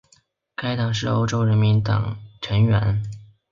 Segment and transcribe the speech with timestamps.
[0.55, 3.03] 该党是欧洲人民党成员。